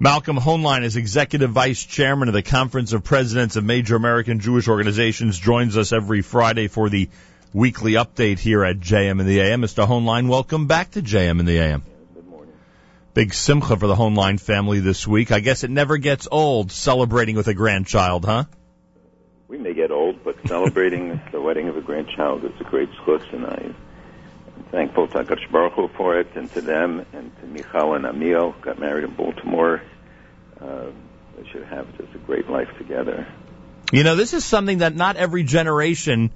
[0.00, 4.66] Malcolm Hoenlein is Executive Vice Chairman of the Conference of Presidents of Major American Jewish
[4.66, 7.08] Organizations, joins us every Friday for the
[7.52, 9.62] weekly update here at JM in the AM.
[9.62, 9.86] Mr.
[9.86, 11.84] Hoenlein, welcome back to JM in the AM.
[12.12, 12.52] Good morning.
[13.14, 15.30] Big simcha for the Hoenlein family this week.
[15.30, 18.44] I guess it never gets old celebrating with a grandchild, huh?
[19.46, 23.32] We may get old, but celebrating the wedding of a grandchild is a great zechus,
[23.32, 23.74] and I
[24.70, 28.54] thankful to Hakadosh Baruch Hu for it, and to them, and to Michal and Amiel,
[28.60, 29.82] got married in Baltimore.
[30.60, 30.86] Uh,
[31.36, 33.26] they should have just a great life together.
[33.92, 36.30] You know, this is something that not every generation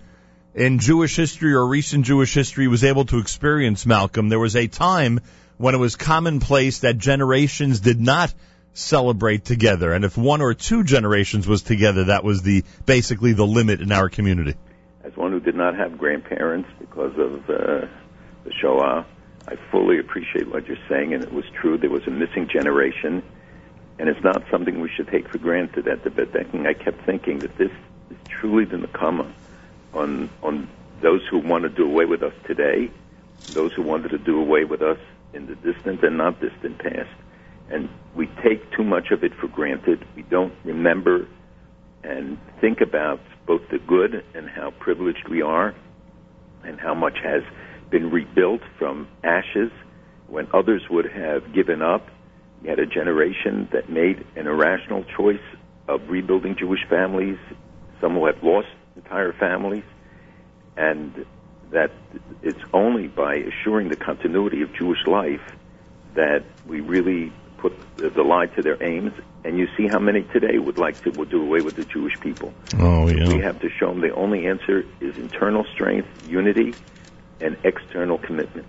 [0.54, 4.28] in Jewish history or recent Jewish history was able to experience, Malcolm.
[4.28, 5.20] There was a time
[5.56, 8.32] when it was commonplace that generations did not
[8.74, 9.92] celebrate together.
[9.92, 13.92] And if one or two generations was together, that was the basically the limit in
[13.92, 14.54] our community.
[15.04, 17.86] As one who did not have grandparents because of uh,
[18.48, 19.06] the Shoah,
[19.46, 21.76] I fully appreciate what you're saying, and it was true.
[21.76, 23.22] There was a missing generation,
[23.98, 25.86] and it's not something we should take for granted.
[25.86, 27.70] At the Bedeking, I kept thinking that this
[28.10, 29.30] is truly the Nakama
[29.92, 30.68] on on
[31.02, 32.90] those who want to do away with us today,
[33.48, 34.98] those who wanted to do away with us
[35.32, 37.10] in the distant and not distant past.
[37.70, 40.04] And we take too much of it for granted.
[40.16, 41.28] We don't remember
[42.02, 45.74] and think about both the good and how privileged we are
[46.64, 47.42] and how much has
[47.90, 49.70] been rebuilt from ashes
[50.26, 52.08] when others would have given up.
[52.62, 55.40] You had a generation that made an irrational choice
[55.86, 57.38] of rebuilding Jewish families.
[58.00, 59.84] Some who had lost entire families,
[60.76, 61.24] and
[61.70, 61.90] that
[62.42, 65.42] it's only by assuring the continuity of Jewish life
[66.14, 69.12] that we really put the lie to their aims.
[69.44, 72.18] And you see how many today would like to would do away with the Jewish
[72.20, 72.52] people.
[72.78, 73.28] Oh, yeah.
[73.28, 76.74] We have to show them the only answer is internal strength, unity,
[77.40, 78.66] and external commitment.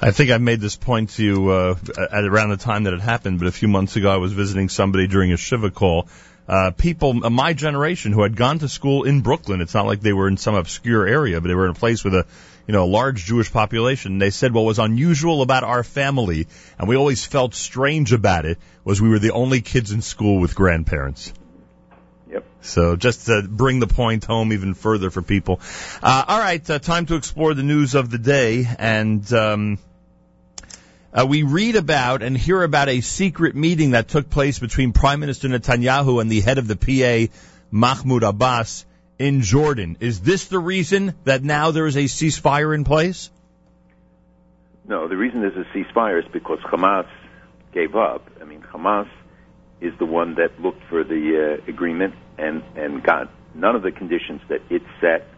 [0.00, 1.76] I think I made this point to you uh,
[2.12, 4.68] at around the time that it happened, but a few months ago I was visiting
[4.68, 6.08] somebody during a Shiva call
[6.46, 9.60] uh, people of my generation who had gone to school in Brooklyn.
[9.60, 12.04] It's not like they were in some obscure area, but they were in a place
[12.04, 12.26] with a,
[12.66, 14.18] you know, a large Jewish population.
[14.18, 16.46] They said what was unusual about our family,
[16.78, 20.38] and we always felt strange about it, was we were the only kids in school
[20.38, 21.32] with grandparents.
[22.64, 25.60] So just to bring the point home even further for people.
[26.02, 29.78] Uh, all right, uh, time to explore the news of the day, and um,
[31.12, 35.20] uh, we read about and hear about a secret meeting that took place between Prime
[35.20, 37.32] Minister Netanyahu and the head of the PA,
[37.70, 38.86] Mahmoud Abbas,
[39.18, 39.98] in Jordan.
[40.00, 43.30] Is this the reason that now there is a ceasefire in place?
[44.88, 47.08] No, the reason there's a ceasefire is because Hamas
[47.72, 48.26] gave up.
[48.40, 49.08] I mean, Hamas
[49.82, 53.92] is the one that looked for the uh, agreement and, and got none of the
[53.92, 55.28] conditions that it set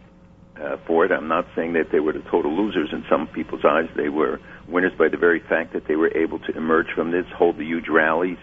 [0.59, 1.11] uh, for it.
[1.11, 3.89] I'm not saying that they were the total losers in some people's eyes.
[3.95, 7.25] They were winners by the very fact that they were able to emerge from this,
[7.35, 8.37] hold the huge rallies,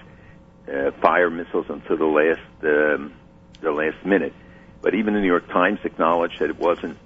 [0.72, 3.12] uh, fire missiles until the last um,
[3.60, 4.32] the last minute.
[4.80, 6.98] But even the New York Times acknowledged that it wasn't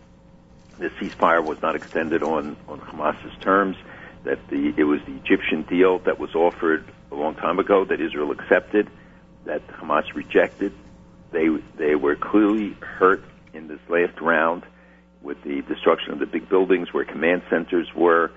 [0.79, 3.77] the ceasefire was not extended on on Hamas's terms.
[4.25, 8.01] That the it was the Egyptian deal that was offered a long time ago that
[8.01, 8.89] Israel accepted,
[9.45, 10.73] that Hamas rejected.
[11.31, 13.23] They they were clearly hurt
[13.53, 14.65] in this last round
[15.23, 18.31] with the destruction of the big buildings where command centers were.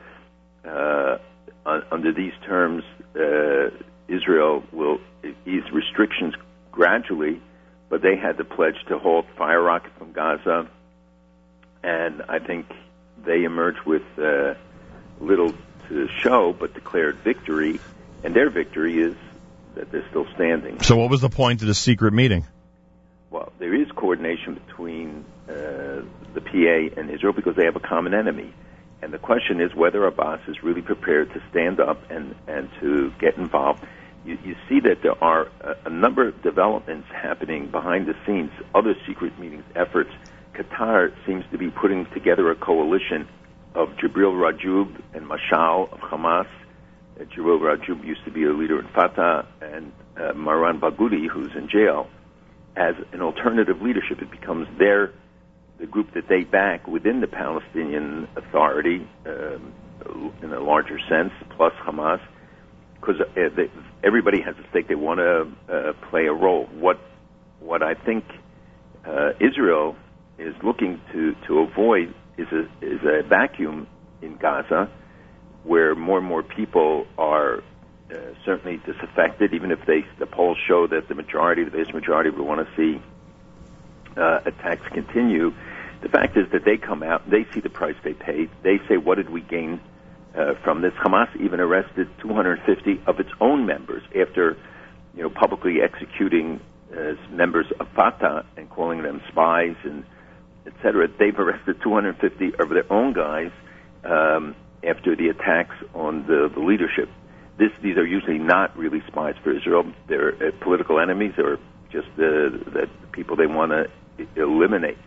[0.66, 1.18] Uh,
[1.66, 2.84] under these terms,
[3.16, 3.70] uh,
[4.08, 5.00] Israel will
[5.46, 6.34] ease restrictions
[6.72, 7.40] gradually,
[7.90, 10.68] but they had the pledge to halt fire rockets from Gaza,
[11.84, 12.66] and I think
[13.24, 14.56] they emerged with uh,
[15.20, 15.54] little
[15.88, 17.80] to show, but declared victory,
[18.24, 19.16] and their victory is
[19.76, 20.82] that they're still standing.
[20.82, 22.46] So, what was the point of the secret meeting?
[23.32, 26.04] Well, there is coordination between uh,
[26.34, 28.54] the PA and Israel because they have a common enemy.
[29.02, 33.14] And the question is whether Abbas is really prepared to stand up and, and to
[33.22, 33.86] get involved.
[34.26, 38.52] You, you see that there are a, a number of developments happening behind the scenes,
[38.76, 40.12] other secret meetings, efforts.
[40.54, 43.30] Qatar seems to be putting together a coalition
[43.74, 46.48] of Jibril Rajoub and Mashal of Hamas.
[47.18, 51.52] Uh, Jibril Rajoub used to be a leader in Fatah, and uh, Marwan Barghouti, who's
[51.56, 52.10] in jail,
[52.76, 54.22] as an alternative leadership.
[54.22, 55.14] It becomes their
[55.80, 59.74] the group that they back within the Palestinian Authority um,
[60.44, 62.22] in a larger sense, plus Hamas,
[62.96, 63.64] because uh,
[64.04, 64.88] everybody has a stake.
[64.88, 66.68] They want to uh, play a role.
[66.74, 67.00] What
[67.60, 68.26] what I think
[69.06, 69.96] uh, Israel
[70.38, 73.88] is looking to to avoid is a is a vacuum
[74.22, 74.90] in Gaza,
[75.64, 77.64] where more and more people are
[78.12, 79.54] uh, certainly disaffected.
[79.54, 82.76] Even if they the polls show that the majority, the vast majority, would want to
[82.76, 83.02] see
[84.18, 85.54] uh, attacks continue
[86.02, 88.50] the fact is that they come out, they see the price they paid.
[88.64, 89.80] They say, what did we gain
[90.36, 90.94] uh, from this?
[90.94, 94.58] Hamas even arrested 250 of its own members after
[95.16, 96.60] you know, publicly executing
[96.92, 100.04] uh, members of Fatah and calling them spies and
[100.66, 101.08] et cetera.
[101.08, 103.52] They've arrested 250 of their own guys
[104.04, 107.10] um, after the attacks on the, the leadership.
[107.62, 109.84] This, these are usually not really spies for Israel.
[110.08, 111.60] They're uh, political enemies or
[111.92, 113.86] just the, the people they want to
[114.36, 114.98] eliminate.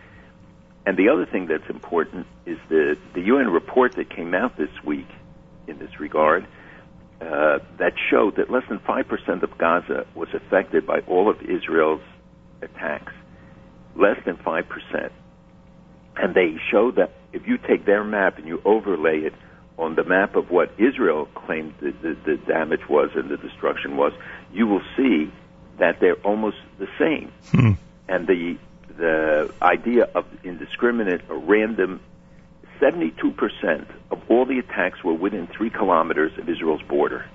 [0.85, 4.69] And the other thing that's important is the, the UN report that came out this
[4.85, 5.09] week
[5.67, 6.47] in this regard
[7.19, 12.03] uh, that showed that less than 5% of Gaza was affected by all of Israel's
[12.61, 13.11] attacks.
[13.97, 15.11] Less than 5%.
[16.15, 19.33] And they show that if you take their map and you overlay it
[19.77, 23.97] on the map of what Israel claimed the, the, the damage was and the destruction
[23.97, 24.13] was,
[24.53, 25.31] you will see
[25.77, 27.31] that they're almost the same.
[27.51, 27.71] Hmm.
[28.07, 28.57] And the
[28.97, 31.99] the idea of indiscriminate or random
[32.79, 37.25] 72% of all the attacks were within three kilometers of Israel's border.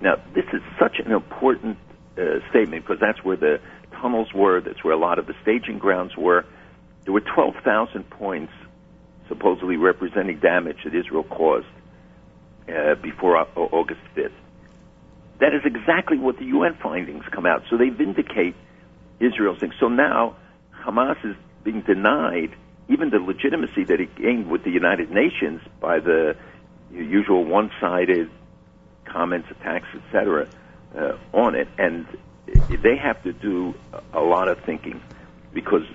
[0.00, 1.78] Now, this is such an important
[2.18, 3.60] uh, statement because that's where the
[3.92, 6.44] tunnels were, that's where a lot of the staging grounds were.
[7.04, 8.52] There were 12,000 points
[9.28, 11.66] supposedly representing damage that Israel caused
[12.68, 14.32] uh, before August 5th.
[15.40, 17.64] That is exactly what the UN findings come out.
[17.68, 18.54] So they vindicate
[19.18, 19.72] Israel's thing.
[19.80, 20.36] So now
[20.84, 22.54] Hamas is being denied
[22.88, 26.36] even the legitimacy that it gained with the United Nations by the
[26.92, 28.30] usual one-sided
[29.04, 30.48] comments, attacks, etc.,
[30.96, 32.06] uh, on it, and
[32.82, 33.74] they have to do
[34.12, 35.00] a lot of thinking
[35.54, 35.86] because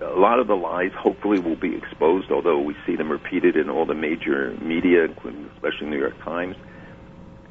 [0.00, 3.70] a lot of the lies hopefully will be exposed, although we see them repeated in
[3.70, 6.56] all the major media, including especially the New York Times.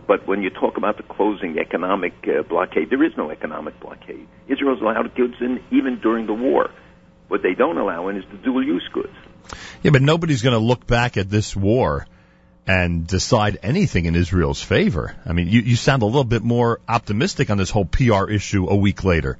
[0.07, 4.27] But when you talk about the closing economic uh, blockade, there is no economic blockade.
[4.47, 6.69] Israel's allowed goods in even during the war.
[7.27, 9.15] What they don't allow in is the dual use goods.
[9.81, 12.05] Yeah, but nobody's going to look back at this war
[12.67, 15.15] and decide anything in Israel's favor.
[15.25, 18.67] I mean, you, you sound a little bit more optimistic on this whole PR issue
[18.69, 19.39] a week later.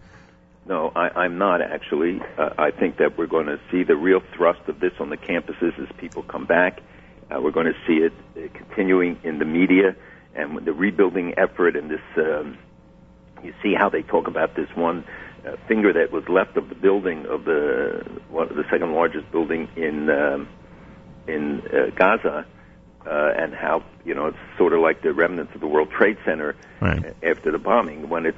[0.68, 2.22] No, I, I'm not actually.
[2.38, 5.18] Uh, I think that we're going to see the real thrust of this on the
[5.18, 6.82] campuses as people come back.
[7.30, 9.96] Uh, we're going to see it uh, continuing in the media
[10.34, 12.02] and the rebuilding effort and this.
[12.18, 12.58] Um,
[13.44, 15.06] you see how they talk about this one
[15.46, 19.32] uh, finger that was left of the building of the one of the second largest
[19.32, 20.48] building in um,
[21.28, 22.46] in uh, Gaza,
[23.06, 26.18] uh, and how you know it's sort of like the remnants of the World Trade
[26.26, 27.16] Center right.
[27.24, 28.10] after the bombing.
[28.10, 28.38] When it's,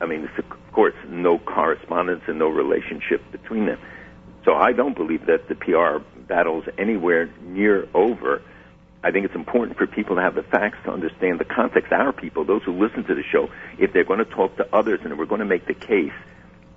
[0.00, 3.78] I mean, it's, of course, no correspondence and no relationship between them.
[4.44, 8.42] So I don't believe that the PR battle is anywhere near over.
[9.02, 11.92] I think it's important for people to have the facts to understand the context.
[11.92, 15.00] Our people, those who listen to the show, if they're going to talk to others
[15.04, 16.12] and we're going to make the case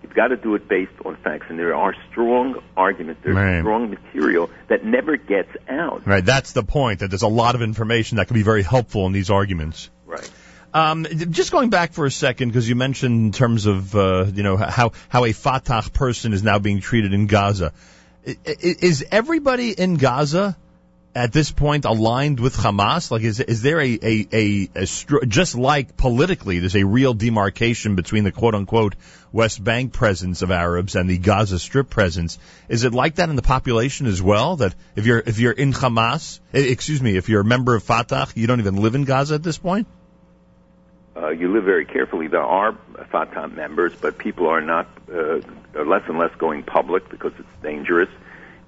[0.07, 3.61] You've got to do it based on facts, and there are strong arguments, there's right.
[3.61, 6.05] strong material that never gets out.
[6.05, 6.99] Right, that's the point.
[6.99, 9.89] That there's a lot of information that can be very helpful in these arguments.
[10.05, 10.29] Right.
[10.77, 14.43] Um, just going back for a second, because you mentioned in terms of uh, you
[14.43, 17.73] know how how a Fatah person is now being treated in Gaza.
[18.45, 20.55] Is everybody in Gaza
[21.15, 23.09] at this point aligned with Hamas?
[23.09, 24.85] Like, is is there a a, a, a
[25.25, 28.93] just like politically, there's a real demarcation between the quote unquote
[29.31, 32.37] West Bank presence of Arabs and the Gaza Strip presence?
[32.69, 34.57] Is it like that in the population as well?
[34.57, 37.81] That if you're if you're in Hamas, eh, excuse me, if you're a member of
[37.81, 39.87] Fatah, you don't even live in Gaza at this point.
[41.17, 42.27] Uh, you live very carefully.
[42.27, 42.77] There are
[43.11, 45.41] Fatah members, but people are not uh,
[45.75, 48.09] are less and less going public because it's dangerous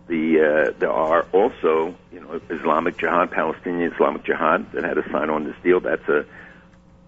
[0.10, 5.10] the uh, there are also you know Islamic Jihad, Palestinian Islamic Jihad that had to
[5.12, 5.80] sign on this deal.
[5.80, 6.26] That's a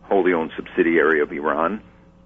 [0.03, 1.81] wholly owned subsidiary of Iran,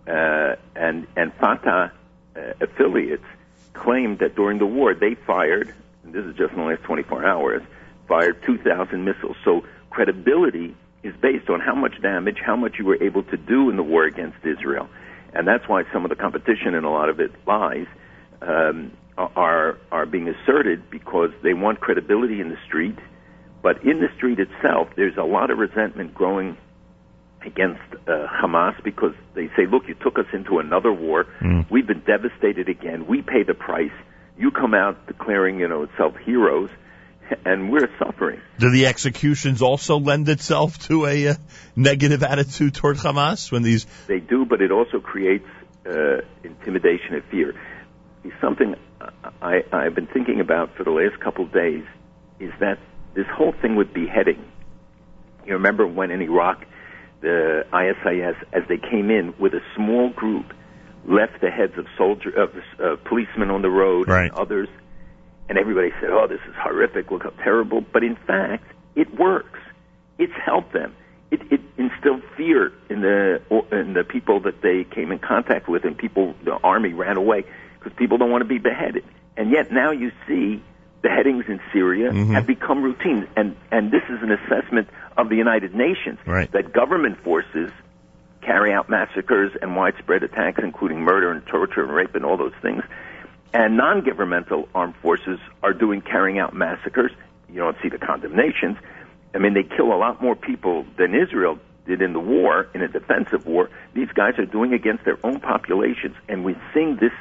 [0.05, 1.91] uh, and and Fatah
[2.35, 3.25] uh, affiliates
[3.73, 5.73] claimed that during the war they fired.
[6.03, 7.63] And this is just in the last 24 hours.
[8.07, 9.35] Fired 2,000 missiles.
[9.43, 13.69] So credibility is based on how much damage, how much you were able to do
[13.69, 14.89] in the war against Israel,
[15.33, 17.87] and that's why some of the competition and a lot of it lies.
[18.41, 22.97] Um, are are being asserted because they want credibility in the street,
[23.61, 26.57] but in the street itself, there's a lot of resentment growing
[27.45, 31.25] against uh, Hamas because they say, "Look, you took us into another war.
[31.41, 31.69] Mm.
[31.69, 33.07] We've been devastated again.
[33.07, 33.95] We pay the price.
[34.37, 36.69] You come out declaring, you know, itself heroes."
[37.45, 38.41] And we're suffering.
[38.59, 41.33] Do the executions also lend itself to a uh,
[41.75, 43.85] negative attitude toward Hamas when these?
[44.07, 45.47] They do, but it also creates
[45.85, 47.53] uh, intimidation and fear.
[48.41, 48.75] Something
[49.41, 51.83] I, I've been thinking about for the last couple of days
[52.39, 52.79] is that
[53.13, 54.43] this whole thing with beheading.
[55.45, 56.65] You remember when in Iraq,
[57.21, 60.53] the ISIS, as they came in with a small group,
[61.07, 64.31] left the heads of soldier of uh, policemen on the road right.
[64.31, 64.67] and others,
[65.49, 67.11] and everybody said, "Oh, this is horrific!
[67.11, 68.63] Look how terrible!" But in fact,
[68.95, 69.59] it works.
[70.17, 70.93] It's helped them.
[71.31, 75.83] it, it instilled fear in the in the people that they came in contact with,
[75.83, 77.43] and people the army ran away
[77.79, 79.03] because people don't want to be beheaded.
[79.37, 80.61] And yet now you see
[81.01, 82.33] beheadings in Syria Mhm.
[82.33, 84.87] have become routine, and and this is an assessment
[85.17, 86.49] of the United Nations Right.
[86.51, 87.69] that government forces
[88.41, 92.53] carry out massacres and widespread attacks, including murder and torture and rape and all those
[92.61, 92.83] things.
[93.55, 97.13] And non-governmental armed forces are doing carrying out massacres.
[97.47, 98.75] You don't see the condemnations.
[99.33, 102.81] I mean, they kill a lot more people than Israel did in the war, in
[102.81, 103.69] a defensive war.
[103.93, 107.13] These guys are doing against their own populations, and we're seeing this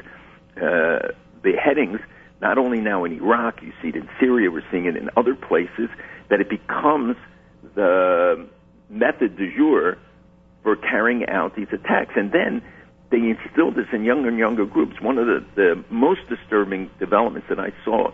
[0.60, 2.00] uh, beheadings
[2.40, 3.62] not only now in Iraq.
[3.62, 4.50] You see it in Syria.
[4.50, 5.88] We're seeing it in other places.
[6.30, 7.16] That it becomes
[7.76, 8.44] the
[8.90, 9.98] method du jour
[10.64, 12.14] for carrying out these attacks.
[12.16, 12.60] And then
[13.10, 15.00] they instill this in younger and younger groups.
[15.00, 18.12] One of the, the most disturbing developments that I saw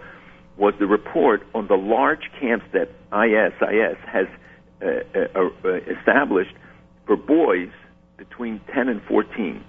[0.56, 4.26] was the report on the large camps that ISIS has
[4.82, 5.68] uh, uh, uh,
[5.98, 6.54] established
[7.06, 7.70] for boys
[8.16, 9.64] between 10 and 14.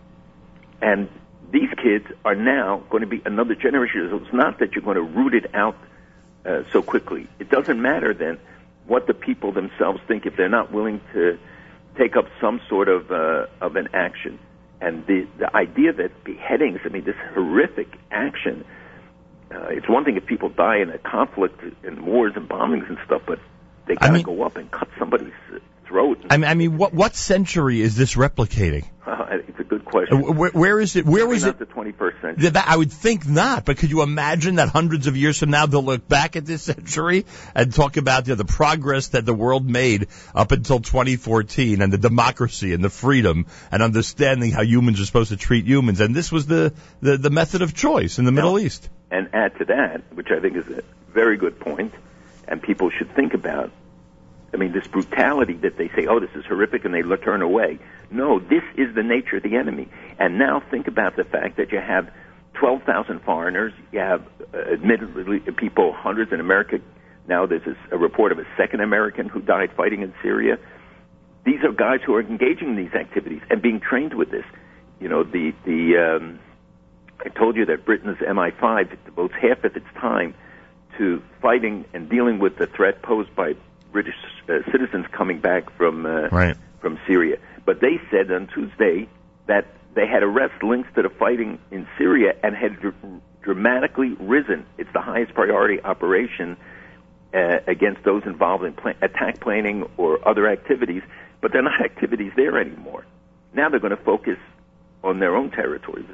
[0.82, 1.10] And
[1.52, 4.08] these kids are now going to be another generation.
[4.10, 5.78] So it's not that you're going to root it out
[6.46, 7.28] uh, so quickly.
[7.40, 8.40] It doesn't matter then
[8.88, 11.40] what the people themselves think if they're not willing to
[11.98, 14.40] take up some sort of uh, of an action.
[14.82, 18.66] And the the idea that beheadings, I mean, this horrific action.
[19.54, 22.98] Uh, it's one thing if people die in a conflict and wars and bombings and
[23.06, 23.40] stuff, but
[23.86, 25.34] they got to mean- go up and cut somebody's
[25.92, 26.26] throat.
[26.30, 28.86] I mean, I mean, what what century is this replicating?
[29.32, 30.18] it's a good question.
[30.18, 31.06] Uh, Where, where is it?
[31.06, 31.60] Where was it?
[31.60, 32.50] the 21st century.
[32.50, 35.66] That- I would think not, but could you imagine that hundreds of years from now
[35.66, 39.34] they'll look back at this century and talk about you know, the progress that the
[39.34, 45.02] world made up until 2014 and the democracy and the freedom and understanding how humans
[45.02, 48.26] are supposed to treat humans, and this was the the, the method of choice in
[48.26, 48.90] the Middle East.
[49.10, 51.94] And add to that, which I think is a very good point,
[52.48, 53.72] and people should think about.
[54.54, 57.80] I mean, this brutality that they say, oh, this is horrific, and they turn away.
[58.10, 59.88] No, this is the nature of the enemy.
[60.20, 62.12] And now think about the fact that you have
[62.56, 66.80] 12,000 foreigners, you have, uh, admittedly, people, hundreds in America.
[67.28, 70.58] Now there's a, report of a second American who died fighting in Syria.
[71.46, 74.46] These are guys who are engaging in these activities and being trained with this.
[75.00, 76.40] You know, the, the, um,
[77.26, 80.36] I told you that Britain's MI5 devotes half of its time
[80.98, 83.56] to fighting and dealing with the threat posed by
[83.92, 84.16] British
[84.50, 86.56] uh, citizens coming back from uh, Right.
[86.80, 87.38] from Syria.
[87.66, 89.08] But they said on Tuesday
[89.48, 92.96] that they had arrests linked to the fighting in Syria and had dr-
[93.42, 94.66] dramatically risen.
[94.78, 96.58] It's the highest priority operation
[97.34, 101.02] uh, against those involved in pla- attack planning or other activities,
[101.42, 103.06] but they're not activities there anymore.
[103.54, 104.38] Now they're going to focus
[105.04, 106.06] on their own territories.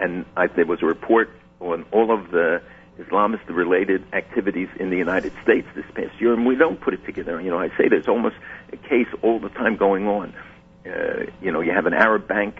[0.00, 1.30] And I, there was a report
[1.60, 2.62] on all of the
[2.98, 7.40] Islamist-related activities in the United States this past year, and we don't put it together.
[7.40, 8.36] You know, I say there's almost
[8.72, 10.34] a case all the time going on.
[10.86, 12.56] Uh, you know, you have an Arab bank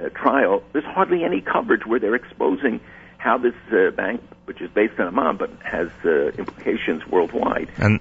[0.00, 0.62] uh, trial.
[0.72, 2.80] There's hardly any coverage where they're exposing
[3.18, 8.00] how this uh, bank, which is based in Amman but has uh, implications worldwide, And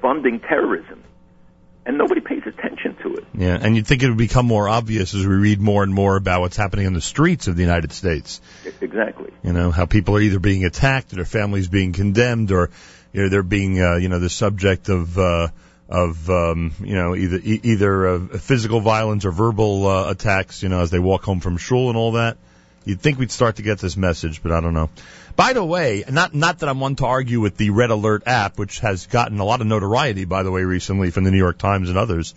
[0.00, 1.02] funding terrorism,
[1.86, 3.24] and nobody pays attention to it.
[3.34, 6.16] yeah, and you'd think it would become more obvious as we read more and more
[6.16, 8.40] about what's happening on the streets of the United States.
[8.80, 9.30] Exactly.
[9.42, 12.70] You know, how people are either being attacked, or their families being condemned, or
[13.12, 15.48] you know they're being uh, you know the subject of uh,
[15.88, 20.62] of um, you know either e- either uh, physical violence or verbal uh, attacks.
[20.62, 22.36] You know, as they walk home from shul and all that.
[22.86, 24.90] You'd think we'd start to get this message, but I don't know.
[25.34, 28.58] By the way, not not that I'm one to argue with the Red Alert app,
[28.58, 31.58] which has gotten a lot of notoriety, by the way, recently from the New York
[31.58, 32.32] Times and others.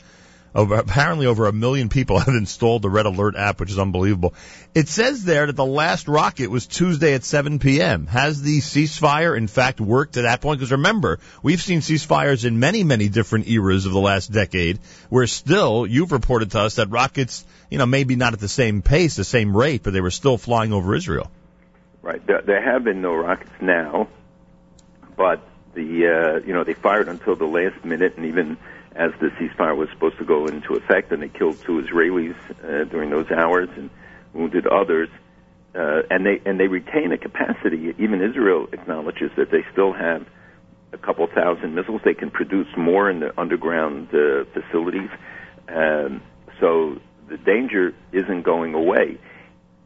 [0.56, 4.34] Over, apparently, over a million people have installed the Red Alert app, which is unbelievable.
[4.74, 8.08] It says there that the last rocket was Tuesday at 7 p.m.
[8.08, 10.60] Has the ceasefire, in fact, worked at that point?
[10.60, 14.80] Because remember, we've seen ceasefires in many, many different eras of the last decade,
[15.10, 18.82] where still, you've reported to us that rockets, you know, maybe not at the same
[18.82, 21.30] pace, the same rate, but they were still flying over Israel.
[22.02, 22.26] Right.
[22.26, 24.08] There, there have been no rockets now,
[25.16, 25.42] but
[25.74, 28.58] the uh, you know they fired until the last minute, and even
[28.96, 32.86] as the ceasefire was supposed to go into effect, and they killed two Israelis uh,
[32.86, 33.90] during those hours and
[34.34, 35.10] wounded others.
[35.76, 37.94] Uh, and they and they retain a capacity.
[38.00, 40.26] Even Israel acknowledges that they still have
[40.92, 42.02] a couple thousand missiles.
[42.04, 45.10] They can produce more in the underground uh, facilities.
[45.68, 46.24] Um,
[46.60, 47.00] so
[47.30, 49.18] the danger isn't going away.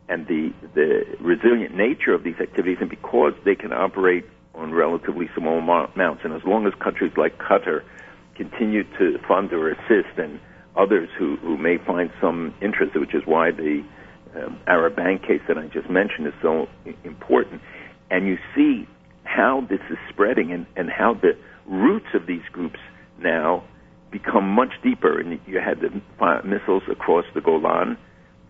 [0.10, 5.30] And the the resilient nature of these activities, and because they can operate on relatively
[5.36, 7.84] small amounts, and as long as countries like Qatar
[8.36, 10.40] continue to fund or assist, and
[10.76, 13.84] others who who may find some interest, which is why the
[14.36, 16.68] um, Arab Bank case that I just mentioned is so
[17.04, 17.62] important,
[18.12, 18.88] and you see
[19.24, 22.80] how this is spreading and, and how the roots of these groups
[23.20, 23.64] now
[24.14, 25.90] become much deeper, and you had the
[26.46, 27.98] missiles across the Golan,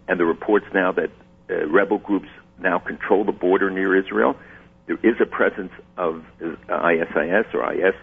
[0.08, 1.10] and the reports now that
[1.50, 2.28] uh, rebel groups
[2.60, 4.36] now control the border near Israel.
[4.86, 7.96] There is a presence of uh, ISIS or IS.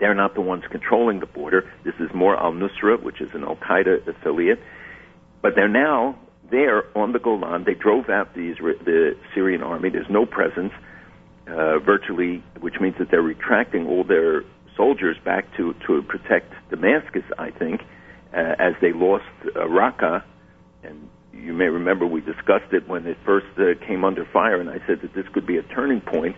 [0.00, 1.70] They're not the ones controlling the border.
[1.84, 4.60] This is more Al Nusra, which is an Al Qaeda affiliate.
[5.40, 6.18] But they're now
[6.50, 7.64] there on the Golan.
[7.64, 9.90] They drove out the, Israel, the Syrian army.
[9.90, 10.72] There's no presence,
[11.46, 14.42] uh, virtually, which means that they're retracting all their
[14.78, 17.82] soldiers back to, to protect Damascus, I think,
[18.32, 20.22] uh, as they lost uh, Raqqa.
[20.84, 24.70] And you may remember we discussed it when it first uh, came under fire, and
[24.70, 26.36] I said that this could be a turning point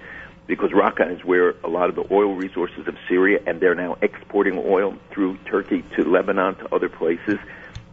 [0.49, 3.97] because Raqqa is where a lot of the oil resources of Syria, and they're now
[4.03, 7.39] exporting oil through Turkey to Lebanon to other places.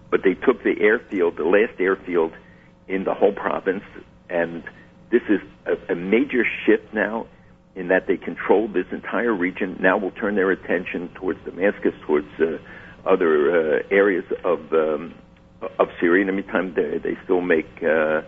[0.10, 2.34] But they took the airfield, the last airfield
[2.88, 3.84] in the whole province,
[4.30, 4.64] and
[5.12, 7.28] this is a, a major shift now
[7.78, 9.78] in that they control this entire region.
[9.80, 12.58] Now will turn their attention towards Damascus, towards uh,
[13.06, 15.14] other uh, areas of um,
[15.80, 16.22] of Syria.
[16.22, 18.22] In the meantime, they, they still make uh,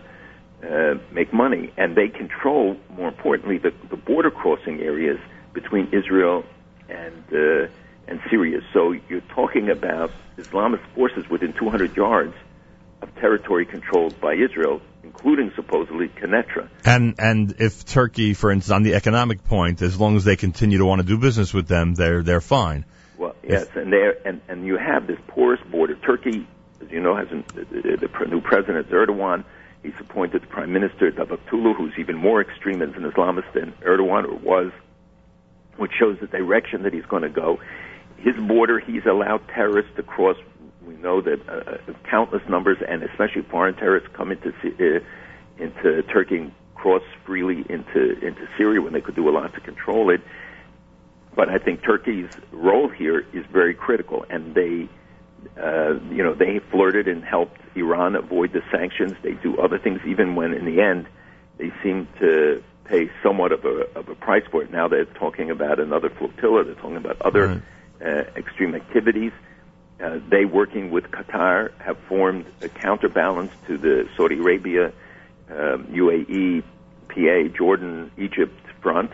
[0.62, 5.18] uh, make money, and they control, more importantly, the, the border crossing areas
[5.52, 6.44] between Israel
[6.88, 7.66] and uh,
[8.06, 8.60] and Syria.
[8.72, 12.34] So you're talking about Islamist forces within 200 yards
[13.02, 14.80] of territory controlled by Israel
[15.20, 16.68] including supposedly Quneitra.
[16.84, 20.78] And and if Turkey, for instance, on the economic point, as long as they continue
[20.78, 22.84] to want to do business with them, they're they're fine.
[23.18, 25.96] Well, yes, if, and there and and you have this porous border.
[25.96, 26.46] Turkey,
[26.80, 29.44] as you know, has an, the, the new president Erdogan.
[29.82, 34.24] He's appointed the prime minister Davutoglu, who's even more extreme as an Islamist than Erdogan
[34.26, 34.72] or was,
[35.76, 37.60] which shows the direction that he's going to go.
[38.18, 40.36] His border, he's allowed terrorists to cross
[40.86, 46.02] we know that uh, uh, countless numbers, and especially foreign terrorists, come into uh, into
[46.04, 50.10] Turkey and cross freely into into Syria when they could do a lot to control
[50.10, 50.20] it.
[51.34, 54.88] But I think Turkey's role here is very critical, and they,
[55.62, 59.12] uh, you know, they flirted and helped Iran avoid the sanctions.
[59.22, 61.06] They do other things, even when in the end
[61.58, 64.72] they seem to pay somewhat of a of a price for it.
[64.72, 66.64] Now they're talking about another flotilla.
[66.64, 67.62] They're talking about other right.
[68.04, 69.32] uh, extreme activities.
[69.32, 69.49] Uh,
[70.28, 74.92] they, working with Qatar, have formed a counterbalance to the Saudi Arabia,
[75.50, 76.62] um, UAE,
[77.08, 79.10] PA, Jordan, Egypt front,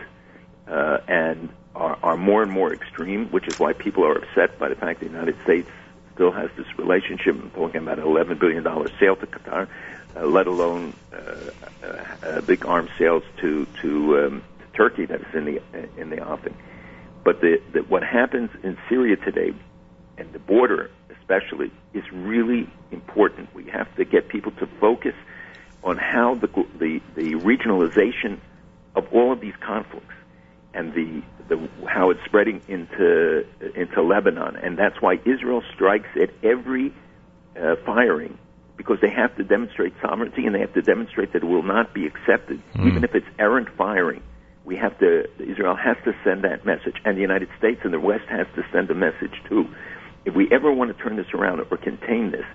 [0.67, 4.69] uh, and are, are more and more extreme, which is why people are upset by
[4.69, 5.69] the fact the United States
[6.13, 7.35] still has this relationship.
[7.35, 8.63] I'm talking about an $11 billion
[8.99, 9.67] sale to Qatar,
[10.15, 11.17] uh, let alone uh,
[11.83, 11.87] uh,
[12.23, 15.61] uh, big arms sales to to, um, to Turkey that's in the
[15.97, 16.55] in the offing.
[17.23, 19.53] But the, the, what happens in Syria today
[20.17, 23.53] and the border especially is really important.
[23.53, 25.15] We have to get people to focus
[25.83, 26.47] on how the
[26.79, 28.39] the, the regionalization
[28.95, 30.13] of all of these conflicts
[30.73, 36.29] and the, the how it's spreading into into Lebanon, and that's why Israel strikes at
[36.43, 36.93] every
[37.59, 38.37] uh, firing
[38.75, 41.95] because they have to demonstrate sovereignty and they have to demonstrate that it will not
[41.95, 42.85] be accepted, mm.
[42.85, 44.21] even if it's errant firing.
[44.65, 47.99] We have to Israel has to send that message, and the United States and the
[47.99, 49.67] West has to send a message too
[50.27, 52.45] if we ever want to turn this around or contain this,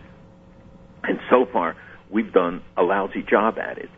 [1.03, 1.75] and so far
[2.11, 3.89] we've done a lousy job at it.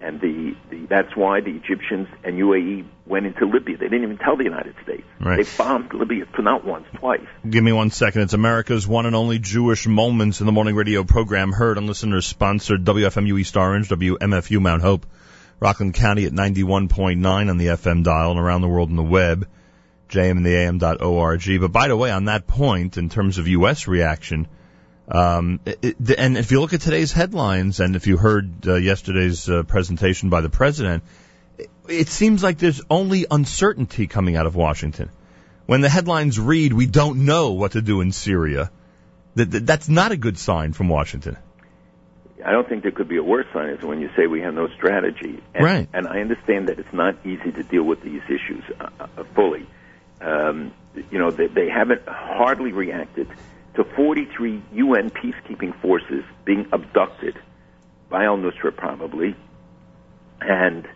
[0.00, 3.76] And the, the that's why the Egyptians and UAE went into Libya.
[3.76, 5.02] They didn't even tell the United States.
[5.20, 5.44] Right.
[5.44, 7.26] They bombed Libya not once, twice.
[7.48, 8.22] Give me one second.
[8.22, 12.26] It's America's one and only Jewish Moments in the Morning radio program, heard on listeners
[12.26, 15.04] sponsored WFMU East Orange, WMFU Mount Hope,
[15.58, 19.48] Rockland County at 91.9 on the FM dial and around the world on the web
[20.08, 21.60] jmandtheam.org.
[21.60, 23.86] But by the way, on that point, in terms of U.S.
[23.86, 24.48] reaction,
[25.10, 29.48] um, it, and if you look at today's headlines, and if you heard uh, yesterday's
[29.48, 31.02] uh, presentation by the president,
[31.56, 35.10] it, it seems like there's only uncertainty coming out of Washington.
[35.66, 38.70] When the headlines read, "We don't know what to do in Syria,"
[39.34, 41.38] that, that that's not a good sign from Washington.
[42.44, 44.54] I don't think there could be a worse sign is when you say we have
[44.54, 45.42] no strategy.
[45.54, 45.88] And, right.
[45.92, 49.66] And I understand that it's not easy to deal with these issues uh, uh, fully
[50.20, 50.72] um,
[51.10, 53.28] you know, they, they haven't hardly reacted
[53.74, 57.38] to 43 UN peacekeeping forces being abducted
[58.08, 59.36] by al Nusra, probably,
[60.40, 60.86] and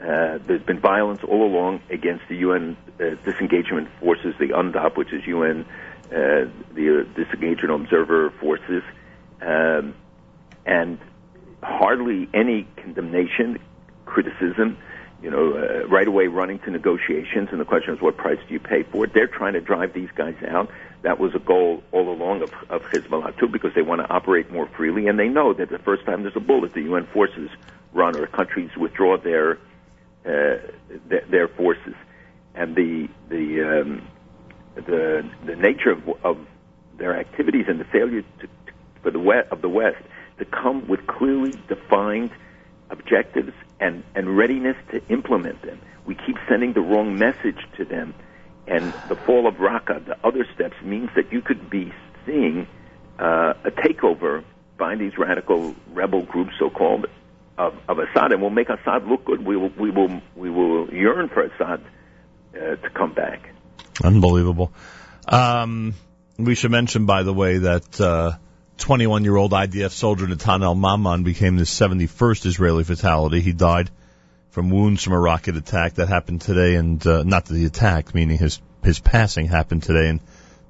[0.00, 5.12] uh, there's been violence all along against the UN uh, disengagement forces, the UNDOF, which
[5.12, 5.64] is UN,
[6.06, 8.82] uh, the uh, disengagement observer forces,
[9.40, 9.94] um,
[10.66, 10.98] and
[11.62, 13.58] hardly any condemnation,
[14.06, 14.76] criticism
[15.22, 18.52] you know, uh, right away running to negotiations, and the question is, what price do
[18.52, 19.14] you pay for it?
[19.14, 20.68] They're trying to drive these guys out.
[21.02, 24.50] That was a goal all along of, of Hezbollah too, because they want to operate
[24.50, 27.50] more freely, and they know that the first time there's a bullet, the UN forces
[27.92, 29.58] run or countries withdraw their
[30.24, 30.58] uh,
[31.08, 31.94] their, their forces,
[32.54, 34.02] and the the um,
[34.74, 36.38] the the nature of, of
[36.98, 40.02] their activities and the failure to, to, for the West, of the West
[40.38, 42.30] to come with clearly defined
[42.90, 45.80] objectives and, and readiness to implement them.
[46.06, 48.14] We keep sending the wrong message to them.
[48.66, 51.92] And the fall of Raqqa, the other steps, means that you could be
[52.24, 52.68] seeing
[53.18, 54.44] uh, a takeover
[54.78, 57.06] by these radical rebel groups, so-called,
[57.58, 59.44] of, of Assad, and we'll make Assad look good.
[59.44, 61.82] We will, we will, we will yearn for Assad
[62.54, 63.50] uh, to come back.
[64.02, 64.72] Unbelievable.
[65.26, 65.94] Um,
[66.38, 68.32] we should mention, by the way, that uh,
[68.82, 73.40] 21 year old IDF soldier Netanel Maman became the 71st Israeli fatality.
[73.40, 73.90] He died
[74.50, 78.38] from wounds from a rocket attack that happened today, and uh, not the attack, meaning
[78.38, 80.18] his his passing happened today, and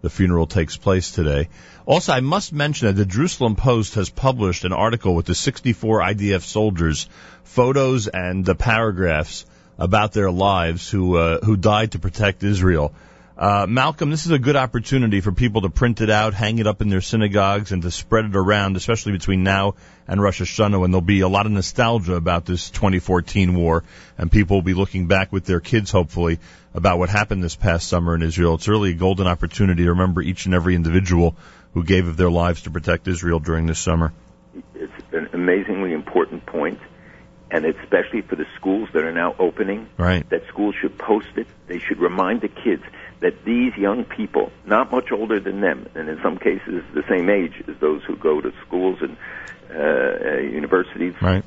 [0.03, 1.49] the funeral takes place today.
[1.87, 6.01] Also, I must mention that the Jerusalem Post has published an article with the 64
[6.03, 7.09] IDF soldiers,
[7.45, 9.47] photos and the paragraphs
[9.79, 12.93] about their lives who uh, who died to protect Israel.
[13.37, 16.67] Uh, Malcolm, this is a good opportunity for people to print it out, hang it
[16.67, 19.75] up in their synagogues, and to spread it around, especially between now
[20.07, 23.85] and Rosh Hashanah, when there'll be a lot of nostalgia about this 2014 war,
[24.19, 26.41] and people will be looking back with their kids, hopefully,
[26.75, 28.55] about what happened this past summer in Israel.
[28.55, 31.35] It's really a golden opportunity to remember each and every individual
[31.75, 34.13] who gave of their lives to protect Israel during this summer.
[34.75, 36.32] It's an amazingly important
[37.53, 40.29] and especially for the schools that are now opening, right.
[40.31, 41.47] that schools should post it.
[41.67, 42.83] They should remind the kids
[43.21, 47.29] that these young people, not much older than them, and in some cases the same
[47.29, 49.19] age as those who go to schools and
[49.71, 51.45] uh, universities, right.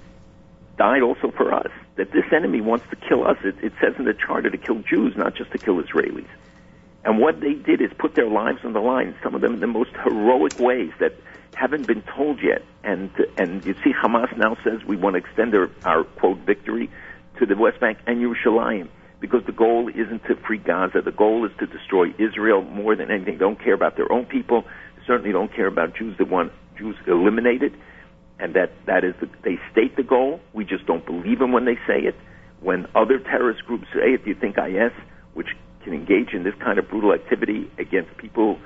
[0.77, 1.71] died also for us.
[1.95, 3.37] That this enemy wants to kill us.
[3.43, 6.27] It, it says in the charter to kill Jews, not just to kill Israelis.
[7.03, 9.59] And what they did is put their lives on the line, some of them in
[9.59, 11.13] the most heroic ways that
[11.55, 12.63] haven't been told yet.
[12.83, 16.89] And and you see, Hamas now says we want to extend our, our quote victory
[17.39, 18.89] to the West Bank and Yerushalayim
[19.19, 21.01] because the goal isn't to free Gaza.
[21.01, 23.35] The goal is to destroy Israel more than anything.
[23.35, 24.65] They don't care about their own people.
[25.07, 26.17] Certainly don't care about Jews.
[26.17, 27.73] that want Jews eliminated,
[28.39, 30.41] and that that is the, they state the goal.
[30.53, 32.15] We just don't believe them when they say it.
[32.59, 34.91] When other terrorist groups say it, you think IS,
[35.33, 35.49] which
[35.83, 38.59] can engage in this kind of brutal activity against people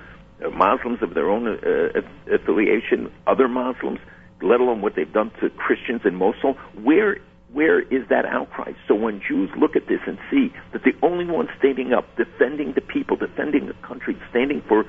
[0.54, 2.02] Muslims of their own uh,
[2.34, 4.00] affiliation, other Muslims,
[4.42, 6.54] let alone what they've done to Christians in Mosul.
[6.82, 7.18] Where
[7.52, 8.74] where is that outcry?
[8.88, 12.74] So when Jews look at this and see that the only one standing up, defending
[12.74, 14.86] the people, defending the country, standing for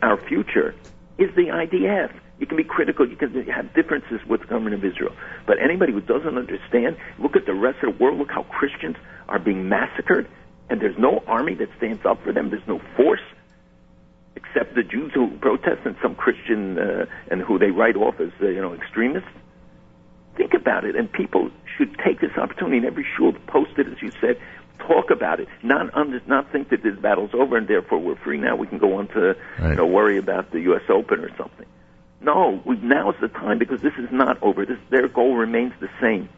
[0.00, 0.76] our future,
[1.18, 2.14] is the IDF.
[2.38, 5.14] You can be critical, you can have differences with the government of Israel.
[5.46, 8.96] But anybody who doesn't understand, look at the rest of the world, look how Christians
[9.28, 10.28] are being massacred,
[10.68, 13.22] and there's no army that stands up for them, there's no force
[14.36, 18.30] except the Jews who protest and some Christian uh, and who they write off as
[18.40, 19.28] uh, you know extremists.
[20.36, 23.86] Think about it, and people should take this opportunity in every shul to post it,
[23.86, 24.36] as you said,
[24.80, 28.38] talk about it, not under, not think that this battle's over and therefore we're free
[28.38, 28.56] now.
[28.56, 29.70] We can go on to right.
[29.70, 30.82] you know worry about the U.S.
[30.88, 31.66] Open or something.
[32.20, 34.64] No, we, now is the time because this is not over.
[34.64, 36.28] This, their goal remains the same,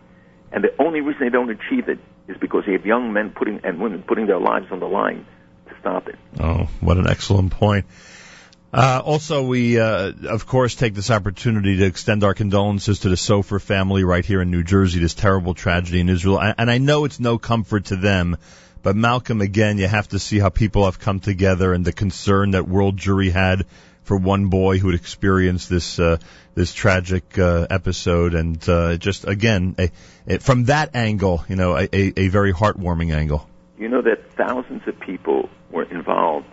[0.52, 3.60] and the only reason they don't achieve it is because they have young men putting
[3.64, 5.26] and women putting their lives on the line
[5.86, 6.16] stop it.
[6.40, 7.86] Oh, what an excellent point.
[8.72, 13.14] Uh, also, we, uh, of course, take this opportunity to extend our condolences to the
[13.14, 16.40] Sofer family right here in New Jersey, this terrible tragedy in Israel.
[16.40, 18.36] And I know it's no comfort to them,
[18.82, 22.50] but Malcolm, again, you have to see how people have come together and the concern
[22.50, 23.64] that World Jewry had
[24.02, 26.18] for one boy who had experienced this, uh,
[26.54, 28.34] this tragic, uh, episode.
[28.34, 29.90] And, uh, just, again, a,
[30.26, 33.48] a, from that angle, you know, a, a very heartwarming angle.
[33.78, 36.46] You know that thousands of people were involved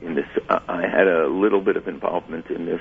[0.00, 0.26] in this.
[0.48, 2.80] I had a little bit of involvement in this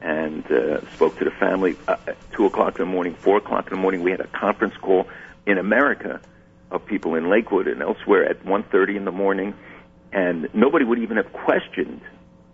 [0.00, 1.76] and uh, spoke to the family.
[1.86, 1.96] Uh,
[2.32, 5.08] two o'clock in the morning, four o'clock in the morning, we had a conference call
[5.46, 6.20] in America
[6.70, 9.54] of people in Lakewood and elsewhere at 1.30 in the morning,
[10.12, 12.00] and nobody would even have questioned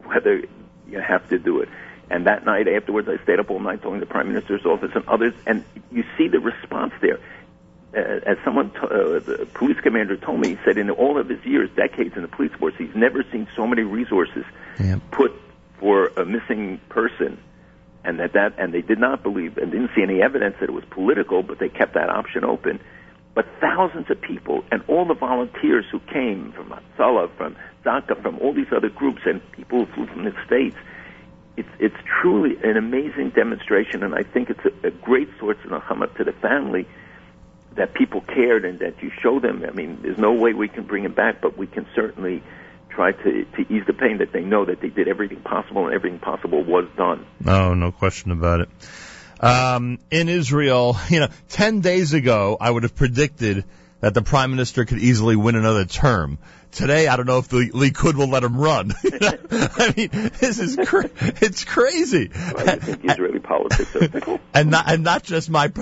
[0.05, 0.42] whether
[0.88, 1.68] you have to do it.
[2.11, 4.90] And that night afterwards, I stayed up all night talking to the Prime Minister's office
[4.94, 7.20] and others, and you see the response there uh,
[7.94, 11.44] as someone, t- uh, the police commander told me, he said in all of his
[11.44, 14.44] years, decades in the police force, he's never seen so many resources
[15.11, 15.33] put
[15.78, 17.38] for a missing person,
[18.04, 20.72] and that that and they did not believe and didn't see any evidence that it
[20.72, 22.80] was political, but they kept that option open.
[23.35, 28.38] But thousands of people and all the volunteers who came from Hatzalah, from Zaka, from
[28.38, 30.76] all these other groups, and people who flew from the states.
[31.57, 35.70] It's it's truly an amazing demonstration, and I think it's a, a great source of
[35.70, 36.88] nachama to the family
[37.77, 39.65] that people cared and that you show them.
[39.67, 42.43] I mean, there's no way we can bring it back, but we can certainly
[42.89, 45.95] try to, to ease the pain that they know that they did everything possible and
[45.95, 47.27] everything possible was done.
[47.41, 48.69] No, no question about it.
[49.41, 53.65] Um, in Israel, you know, 10 days ago, I would have predicted
[54.05, 56.37] that the prime minister could easily win another term.
[56.73, 58.93] Today, I don't know if the Likud will let him run.
[59.03, 61.09] I mean, this is cra-
[61.40, 62.31] it's crazy.
[62.35, 64.40] Well, I think Israeli politics are fickle.
[64.53, 65.73] and not and not just my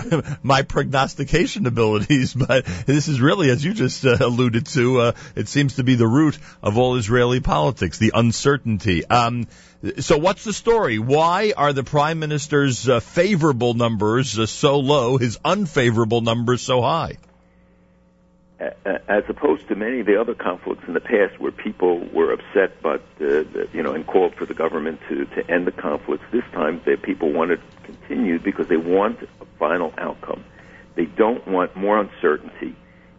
[0.44, 5.48] my prognostication abilities, but this is really, as you just uh, alluded to, uh, it
[5.48, 9.04] seems to be the root of all Israeli politics, the uncertainty.
[9.04, 9.48] Um,
[9.98, 11.00] so, what's the story?
[11.00, 16.82] Why are the prime minister's uh, favorable numbers uh, so low, his unfavorable numbers so
[16.82, 17.16] high?
[19.08, 22.80] As opposed to many of the other conflicts in the past where people were upset
[22.82, 26.44] but uh, you know and called for the government to to end the conflicts this
[26.52, 30.44] time the people want it continued because they want a final outcome.
[30.94, 32.74] They don't want more uncertainty.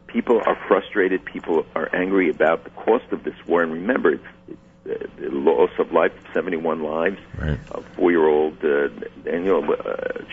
[0.08, 1.26] People are frustrated.
[1.26, 3.64] People are angry about the cost of this war.
[3.64, 7.18] And remember it's, it's the, the loss of life 71 lives.
[7.38, 7.60] Right.
[7.72, 8.90] a 4-year-old uh,
[9.26, 10.24] know, uh,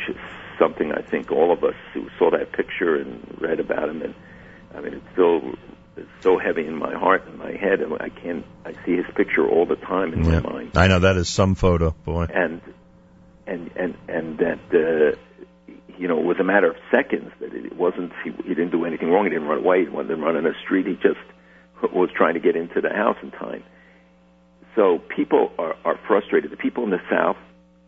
[0.58, 4.14] something I think all of us who saw that picture and read about him and
[4.74, 5.54] I mean, it's still
[5.96, 7.80] it's so heavy in my heart and my head.
[7.80, 8.44] And I can't.
[8.64, 10.40] I see his picture all the time in yeah.
[10.40, 10.76] my mind.
[10.76, 12.26] I know that is some photo, boy.
[12.32, 12.60] And
[13.46, 17.32] and and and that uh, you know it was a matter of seconds.
[17.40, 18.12] That it wasn't.
[18.24, 19.24] He, he didn't do anything wrong.
[19.24, 19.80] He didn't run away.
[19.80, 20.86] He didn't run in the street.
[20.86, 21.20] He just
[21.82, 23.64] was trying to get into the house in time.
[24.76, 26.50] So people are, are frustrated.
[26.50, 27.36] The people in the South,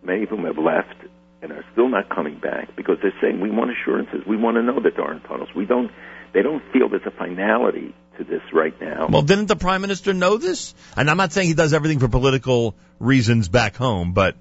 [0.02, 0.96] many of whom have left
[1.42, 4.24] and are still not coming back because they're saying we want assurances.
[4.26, 5.48] We want to know that there aren't tunnels.
[5.54, 5.90] We don't
[6.32, 9.08] they don't feel there's a finality to this right now.
[9.10, 10.74] Well, didn't the prime minister know this?
[10.96, 14.36] And I'm not saying he does everything for political reasons back home, but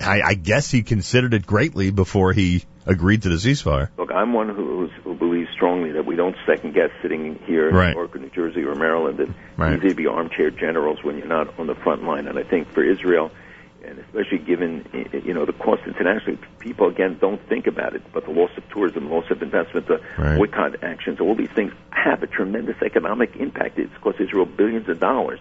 [0.00, 3.90] I, I guess he considered it greatly before he agreed to the ceasefire.
[3.96, 7.74] Look, I'm one who, who believes strongly that we don't second guess sitting here in
[7.74, 7.90] right.
[7.90, 9.78] New York or New Jersey or Maryland that right.
[9.78, 12.26] easy to be armchair generals when you're not on the front line.
[12.26, 13.30] And I think for Israel,
[13.84, 14.84] and especially given
[15.24, 18.02] you know the cost internationally, people again don't think about it.
[18.12, 20.36] But the loss of tourism, loss of investment, the right.
[20.36, 23.78] boycott actions, all these things have a tremendous economic impact.
[23.78, 25.40] It's cost Israel billions of dollars,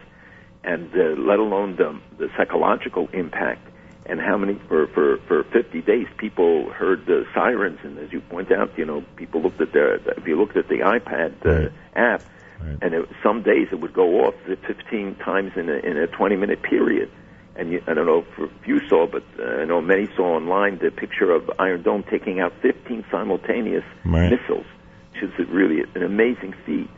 [0.63, 3.67] and uh, let alone the, the psychological impact.
[4.06, 8.21] And how many for for for 50 days people heard the sirens, and as you
[8.21, 11.50] point out, you know people looked at their if you looked at the iPad uh,
[11.50, 11.71] right.
[11.95, 12.23] app,
[12.62, 12.78] right.
[12.82, 16.38] and it, some days it would go off 15 times in a, in a 20
[16.38, 17.12] minute period
[17.57, 20.77] and you, I don't know if you saw, but uh, I know many saw online
[20.77, 24.29] the picture of Iron Dome taking out 15 simultaneous right.
[24.31, 24.65] missiles,
[25.11, 26.89] which is really an amazing feat.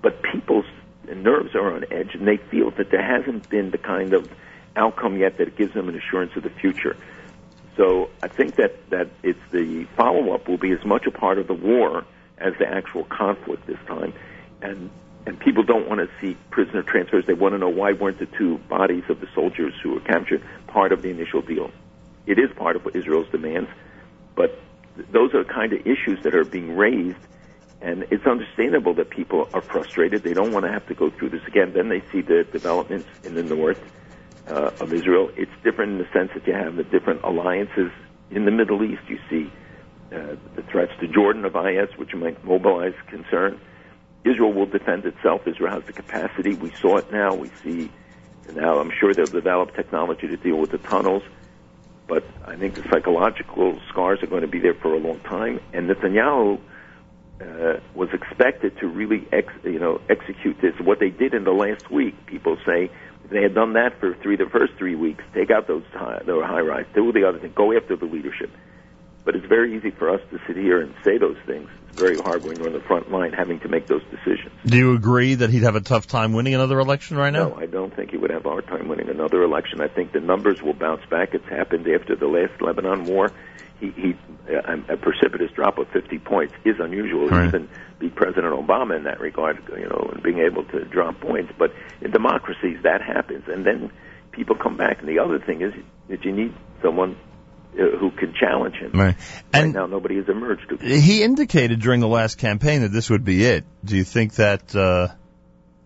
[0.00, 0.66] But people's
[1.04, 4.30] nerves are on edge, and they feel that there hasn't been the kind of
[4.76, 6.96] outcome yet that gives them an assurance of the future.
[7.76, 11.38] So I think that that it's the follow up will be as much a part
[11.38, 12.04] of the war
[12.38, 14.12] as the actual conflict this time,
[14.62, 14.90] and
[15.28, 17.26] and people don't want to see prisoner transfers.
[17.26, 20.42] They want to know why weren't the two bodies of the soldiers who were captured
[20.68, 21.70] part of the initial deal.
[22.26, 23.68] It is part of Israel's demands,
[24.34, 24.58] but
[25.12, 27.18] those are kind of issues that are being raised,
[27.82, 30.22] and it's understandable that people are frustrated.
[30.22, 31.74] They don't want to have to go through this again.
[31.74, 33.82] Then they see the developments in the north
[34.48, 35.30] uh, of Israel.
[35.36, 37.92] It's different in the sense that you have the different alliances
[38.30, 39.02] in the Middle East.
[39.08, 39.52] You see
[40.10, 43.60] uh, the threats to Jordan of IS, which might mobilize concern.
[44.28, 45.46] Israel will defend itself.
[45.46, 46.54] Israel has the capacity.
[46.54, 47.34] We saw it now.
[47.34, 47.90] We see
[48.54, 48.78] now.
[48.78, 51.22] I'm sure they'll develop technology to deal with the tunnels,
[52.06, 55.60] but I think the psychological scars are going to be there for a long time.
[55.72, 56.58] And Netanyahu
[57.40, 60.74] uh, was expected to really, ex, you know, execute this.
[60.80, 62.90] What they did in the last week, people say
[63.30, 66.44] they had done that for three the first three weeks, take out those high, those
[66.44, 68.50] high rise, do the other thing, go after the leadership.
[69.24, 71.68] But it's very easy for us to sit here and say those things.
[71.88, 74.52] It's very hard when you're on the front line having to make those decisions.
[74.64, 77.48] Do you agree that he'd have a tough time winning another election right now?
[77.48, 79.80] No, I don't think he would have a hard time winning another election.
[79.80, 81.34] I think the numbers will bounce back.
[81.34, 83.32] It's happened after the last Lebanon war.
[83.80, 84.14] He, he
[84.48, 87.28] a, a precipitous drop of 50 points is unusual.
[87.28, 87.48] Right.
[87.48, 91.52] Even beat President Obama in that regard, you know, and being able to drop points.
[91.58, 93.90] But in democracies, that happens, and then
[94.32, 95.00] people come back.
[95.00, 95.74] And the other thing is
[96.08, 97.16] that you need someone
[97.78, 98.92] who can challenge him.
[98.92, 99.16] Right.
[99.52, 100.80] And right now, nobody has emerged.
[100.82, 103.64] he indicated during the last campaign that this would be it.
[103.84, 105.08] Do you think that uh,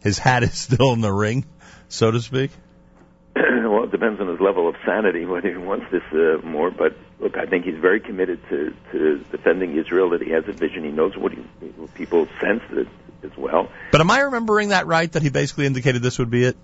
[0.00, 1.44] his hat is still in the ring,
[1.88, 2.50] so to speak?
[3.36, 6.70] well, it depends on his level of sanity whether he wants this uh, more.
[6.70, 10.10] But look, I think he's very committed to, to defending Israel.
[10.10, 10.84] That he has a vision.
[10.84, 11.38] He knows what, he,
[11.76, 12.88] what people sense it
[13.22, 13.70] as well.
[13.90, 15.10] But am I remembering that right?
[15.12, 16.56] That he basically indicated this would be it?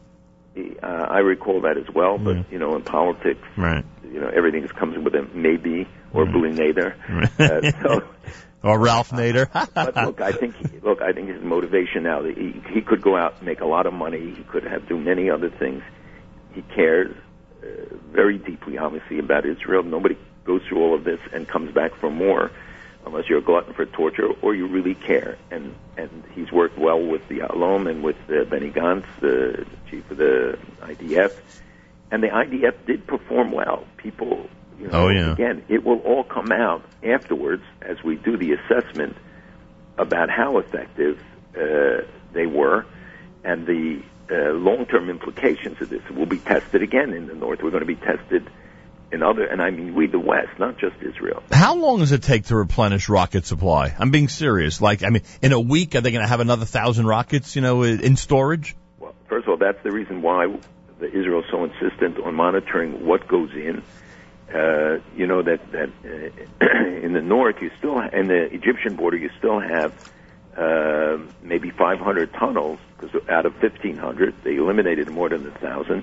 [0.83, 2.19] Uh, I recall that as well.
[2.19, 2.43] But Yeah.
[2.51, 3.85] you know, in politics, Right.
[4.13, 6.33] You know, everything just comes with a maybe or Mm.
[6.33, 6.95] Billy Nader.
[7.39, 8.05] Uh, so.
[8.63, 9.49] or Ralph Nader.
[9.75, 12.23] but look, I think he, look, I think his motivation now.
[12.23, 14.35] that He he could go out and make a lot of money.
[14.35, 15.83] He could have do many other things.
[16.53, 17.15] He cares
[17.63, 17.67] uh,
[18.13, 19.83] very deeply, obviously, about Israel.
[19.83, 22.51] Nobody goes through all of this and comes back for more
[23.07, 25.37] unless you're a glutton for torture or you really care.
[25.51, 30.17] And and he's worked well with Ya'alon and with uh, Benny Gantz, the chief of
[30.17, 31.33] the IDF,
[32.11, 33.85] and the IDF did perform well.
[33.97, 34.49] People,
[34.81, 35.33] you know, Oh, yeah.
[35.33, 39.17] again, it will all come out afterwards as we do the assessment
[39.97, 41.21] about how effective
[41.57, 42.87] uh, they were
[43.45, 47.63] and the uh, long-term implications of this will be tested again in the north.
[47.63, 48.49] We're going to be tested
[49.11, 51.43] in other, and I mean we, the West, not just Israel.
[51.51, 53.95] How long does it take to replenish rocket supply?
[53.99, 54.83] I'm being serious.
[54.83, 57.63] Like, I mean, in a week, are they going to have another thousand rockets, you
[57.63, 58.77] know, in storage?
[58.99, 60.55] Well, first of all, that's the reason why
[61.07, 63.83] Israel so insistent on monitoring what goes in.
[64.53, 66.67] Uh, you know that that uh,
[67.05, 69.93] in the north, you still in the Egyptian border, you still have
[70.57, 76.03] uh, maybe 500 tunnels because out of 1,500, they eliminated more than a thousand.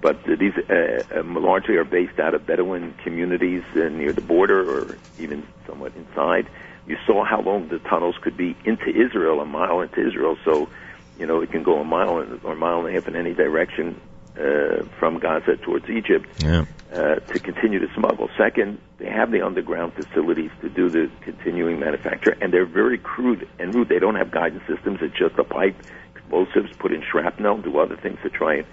[0.00, 4.70] But these uh, um, largely are based out of Bedouin communities uh, near the border,
[4.70, 6.48] or even somewhat inside.
[6.86, 10.38] You saw how long the tunnels could be into Israel, a mile into Israel.
[10.44, 10.70] So,
[11.18, 13.34] you know, it can go a mile or a mile and a half in any
[13.34, 14.00] direction
[14.38, 16.64] uh, from Gaza towards Egypt Yeah.
[16.92, 18.28] uh, to continue to smuggle.
[18.36, 23.48] Second, they have the underground facilities to do the continuing manufacture, and they're very crude
[23.58, 23.88] and rude.
[23.88, 24.98] They don't have guidance systems.
[25.02, 25.76] It's just a pipe,
[26.14, 28.66] explosives, put in shrapnel, do other things to try and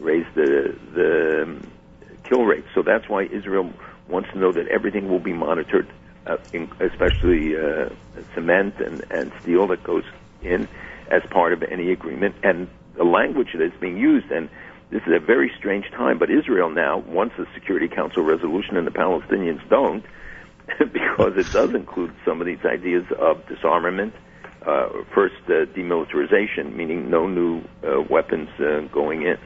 [0.00, 1.70] raise the the um,
[2.24, 2.64] kill rate.
[2.74, 3.72] So that's why Israel
[4.08, 5.88] wants to know that everything will be monitored,
[6.26, 7.88] uh, in, especially uh,
[8.34, 10.04] cement and, and steel that goes
[10.42, 10.68] in
[11.10, 14.30] as part of any agreement, and the language that is being used.
[14.30, 14.48] And
[14.90, 18.86] this is a very strange time, but Israel now wants a Security Council resolution, and
[18.86, 20.04] the Palestinians don't,
[20.78, 24.14] because it does include some of these ideas of disarmament.
[24.64, 29.38] Uh, first, uh, demilitarization, meaning no new uh, weapons uh, going in.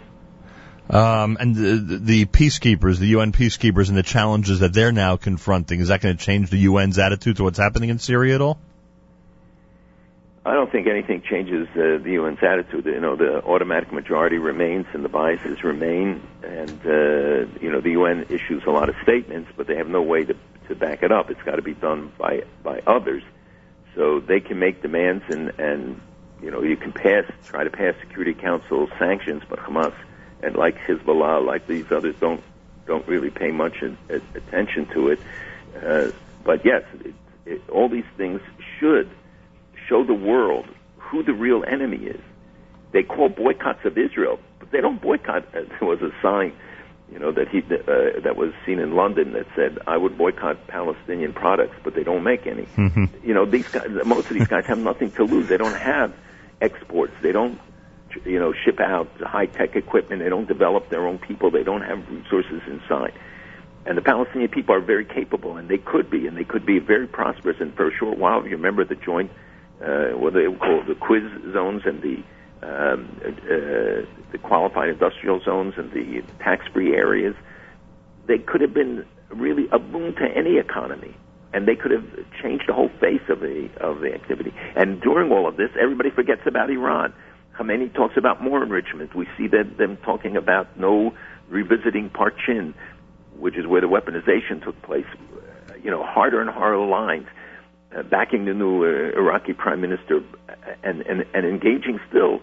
[0.89, 5.81] Um, and the, the peacekeepers, the UN peacekeepers, and the challenges that they're now confronting,
[5.81, 8.59] is that going to change the UN's attitude to what's happening in Syria at all?
[10.51, 12.85] I don't think anything changes uh, the UN's attitude.
[12.85, 17.91] You know, the automatic majority remains and the biases remain, and uh, you know the
[17.91, 20.35] UN issues a lot of statements, but they have no way to
[20.67, 21.31] to back it up.
[21.31, 23.23] It's got to be done by by others,
[23.95, 26.01] so they can make demands and and
[26.43, 29.95] you know you can pass try to pass Security Council sanctions, but Hamas
[30.43, 32.43] and like Hezbollah, like these others, don't
[32.87, 35.21] don't really pay much attention to it.
[35.81, 36.11] Uh,
[36.43, 37.15] but yes, it,
[37.47, 38.41] it, all these things
[38.81, 39.09] should
[39.91, 42.21] show the world who the real enemy is.
[42.93, 45.45] They call boycotts of Israel, but they don't boycott.
[45.53, 46.53] There was a sign,
[47.13, 50.67] you know, that he uh, that was seen in London that said, "I would boycott
[50.69, 52.67] Palestinian products," but they don't make any.
[53.25, 55.49] You know, these guys, most of these guys have nothing to lose.
[55.49, 56.15] They don't have
[56.61, 57.13] exports.
[57.23, 57.61] They don't,
[58.25, 60.23] you know, ship out high tech equipment.
[60.23, 61.51] They don't develop their own people.
[61.51, 63.15] They don't have resources inside.
[63.87, 66.79] And the Palestinian people are very capable, and they could be, and they could be
[66.79, 67.61] very prosperous.
[67.61, 69.31] And for a short while, if you remember the joint
[69.85, 72.23] uh, what they would call the quiz zones and the
[72.63, 77.35] um, uh, the qualified industrial zones and the tax-free areas,
[78.27, 81.17] they could have been really a boon to any economy,
[81.55, 82.05] and they could have
[82.43, 84.53] changed the whole face of the of the activity.
[84.77, 87.15] And during all of this, everybody forgets about Iran.
[87.57, 89.15] Khamenei talks about more enrichment.
[89.15, 91.15] We see that them talking about no
[91.49, 92.75] revisiting Parchin,
[93.39, 95.07] which is where the weaponization took place.
[95.13, 97.27] Uh, You know, harder and harder lines
[97.97, 102.41] uh, backing the new uh, Iraqi prime minister uh, and, and, and engaging still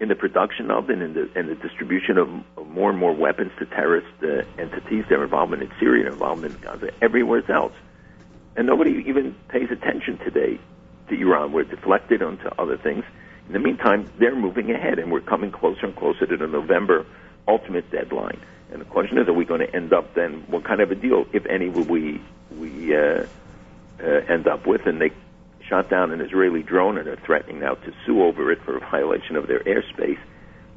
[0.00, 2.28] in the production of and in the, and the distribution of,
[2.68, 6.90] more and more weapons to terrorist uh, entities, their involvement in Syria, involvement in Gaza,
[7.00, 7.72] everywhere else.
[8.56, 10.58] And nobody even pays attention today
[11.08, 11.52] to Iran.
[11.52, 13.04] We're deflected onto other things.
[13.46, 17.06] In the meantime, they're moving ahead, and we're coming closer and closer to the November
[17.46, 18.40] ultimate deadline.
[18.72, 20.44] And the question is, are we going to end up then?
[20.48, 22.20] What kind of a deal, if any, will we
[22.58, 23.26] we uh,
[24.04, 24.86] end up with?
[24.86, 25.10] And they
[25.68, 28.80] shot down an Israeli drone and are threatening now to sue over it for a
[28.80, 30.18] violation of their airspace.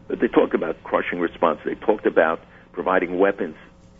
[0.07, 1.59] But they talked about crushing response.
[1.65, 3.55] They talked about providing weapons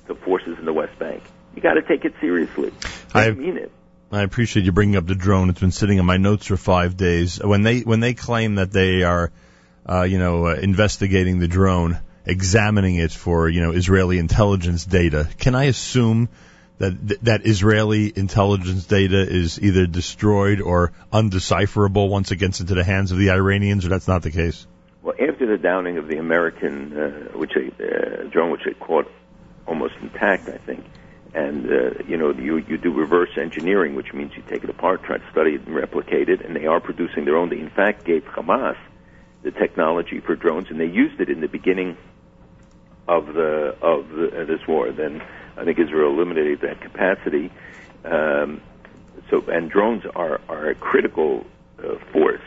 [0.08, 1.24] to forces in the West Bank.
[1.56, 2.72] You got to take it seriously.
[3.14, 3.72] I I- mean it.
[4.10, 5.50] I appreciate you bringing up the drone.
[5.50, 7.44] It's been sitting in my notes for five days.
[7.44, 9.34] When they when they claim that they are,
[9.86, 15.28] uh, you know, uh, investigating the drone, examining it for you know Israeli intelligence data,
[15.38, 16.30] can I assume
[16.80, 22.84] that that Israeli intelligence data is either destroyed or undecipherable once it gets into the
[22.84, 24.68] hands of the Iranians, or that's not the case?
[25.02, 29.10] Well, after the downing of the American, uh, which they, uh, drone, which they caught
[29.66, 30.86] almost intact, I think,
[31.34, 35.04] and uh, you know you you do reverse engineering, which means you take it apart,
[35.04, 37.50] try to study it and replicate it, and they are producing their own.
[37.50, 38.78] They in fact gave Hamas
[39.44, 41.98] the technology for drones, and they used it in the beginning
[43.08, 44.92] of the of the, uh, this war.
[44.92, 45.24] Then
[45.58, 47.52] I think Israel eliminated that capacity.
[48.06, 48.62] Um,
[49.30, 51.46] so and drones are are a critical
[51.80, 52.42] uh, force.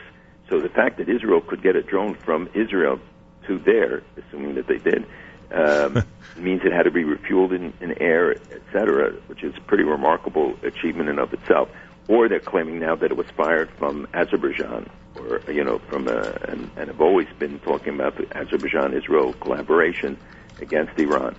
[0.48, 2.98] So the fact that Israel could get a drone from Israel
[3.46, 5.06] to there, assuming that they did,
[5.52, 6.04] um,
[6.36, 10.56] means it had to be refueled in, in air, etc., which is a pretty remarkable
[10.62, 11.68] achievement in of itself.
[12.08, 16.36] Or they're claiming now that it was fired from Azerbaijan, or you know, from a,
[16.48, 20.18] and, and have always been talking about the Azerbaijan-Israel collaboration
[20.60, 21.36] against Iran.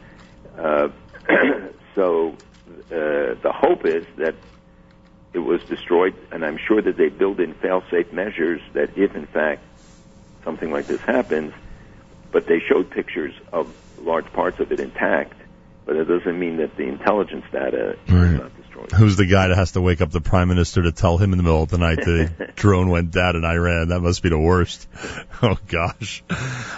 [0.57, 0.89] Uh,
[1.95, 2.35] so
[2.91, 4.35] uh, the hope is that
[5.33, 9.25] it was destroyed, and I'm sure that they build in fail-safe measures that if, in
[9.27, 9.61] fact,
[10.43, 11.53] something like this happens,
[12.31, 15.35] but they showed pictures of large parts of it intact,
[15.85, 18.25] but it doesn't mean that the intelligence data right.
[18.25, 18.51] is not
[18.95, 21.37] Who's the guy that has to wake up the prime minister to tell him in
[21.37, 23.89] the middle of the night the drone went down in Iran?
[23.89, 24.87] That must be the worst.
[25.43, 26.23] Oh gosh.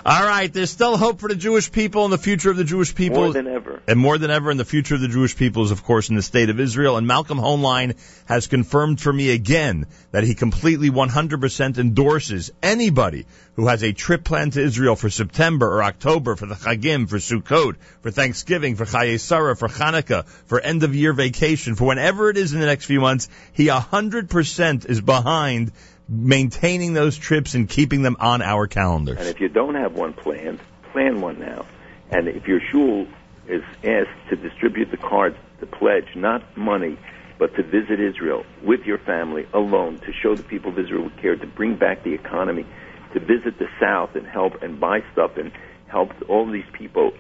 [0.06, 2.96] All right, there's still hope for the Jewish people and the future of the Jewish
[2.96, 3.24] people.
[3.24, 3.82] More than ever.
[3.90, 6.16] And more than ever, and the future of the Jewish people is, of course, in
[6.16, 6.96] the state of Israel.
[6.96, 13.26] And Malcolm Hoenlein has confirmed for me again that he completely 100% endorses anybody
[13.56, 17.18] who has a trip planned to Israel for September or October, for the Chagim, for
[17.18, 22.30] Sukkot, for Thanksgiving, for Chayei Sarah, for Hanukkah, for end of year vacation, for whenever
[22.30, 25.72] it is in the next few months, he 100% is behind
[26.10, 29.20] maintaining those trips and keeping them on our calendars.
[29.20, 30.60] And if you don't have one planned,
[30.92, 31.66] plan one now.
[32.12, 33.08] And if your shul
[33.48, 36.98] is asked to distribute the cards to pledge not money,
[37.38, 41.22] but to visit Israel with your family alone, to show the people of Israel we
[41.22, 42.66] care, to bring back the economy,
[43.14, 45.52] to visit the South and help and buy stuff and
[45.88, 47.12] help all these people